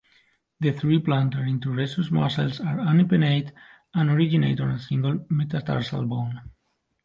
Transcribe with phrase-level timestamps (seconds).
[0.59, 3.51] The three plantar interosseous muscles are unipennate
[3.93, 6.41] and originate on a single metatarsal bone.